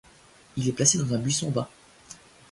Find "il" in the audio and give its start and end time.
0.57-0.67